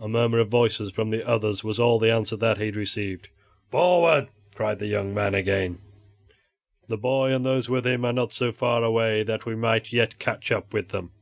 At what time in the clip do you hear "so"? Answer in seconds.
8.32-8.52